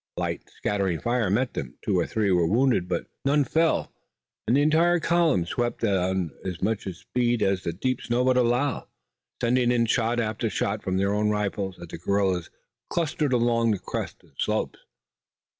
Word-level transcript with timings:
A 0.17 0.21
light, 0.21 0.49
scattering 0.49 0.99
fire 0.99 1.29
met 1.29 1.53
them. 1.53 1.77
Two 1.83 1.99
or 1.99 2.07
three 2.07 2.31
were 2.31 2.47
wounded 2.47 2.87
but 2.87 3.05
none 3.23 3.43
fell, 3.43 3.93
and 4.47 4.57
the 4.57 4.61
entire 4.63 4.99
column 4.99 5.45
swept 5.45 5.83
on 5.83 6.31
at 6.43 6.47
as 6.49 6.59
much 6.63 6.85
speed 6.95 7.43
as 7.43 7.61
the 7.61 7.71
deep 7.71 8.01
snow 8.01 8.23
would 8.23 8.35
allow, 8.35 8.87
sending 9.39 9.71
in 9.71 9.85
shot 9.85 10.19
after 10.19 10.49
shot 10.49 10.81
from 10.81 10.97
their 10.97 11.13
own 11.13 11.29
rifles 11.29 11.77
at 11.79 11.89
the 11.89 11.99
guerrillas 11.99 12.49
clustered 12.89 13.31
along 13.31 13.69
the 13.69 13.77
crests 13.77 14.23
and 14.23 14.33
slopes. 14.39 14.79